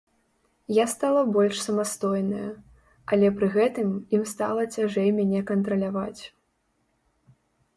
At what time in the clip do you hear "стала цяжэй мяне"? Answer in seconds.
4.33-5.39